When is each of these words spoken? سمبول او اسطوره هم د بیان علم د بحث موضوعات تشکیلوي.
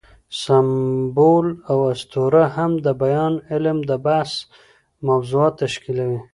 سمبول 0.43 1.47
او 1.71 1.77
اسطوره 1.93 2.45
هم 2.55 2.71
د 2.85 2.87
بیان 3.01 3.33
علم 3.51 3.77
د 3.89 3.91
بحث 4.05 4.31
موضوعات 5.07 5.53
تشکیلوي. 5.63 6.19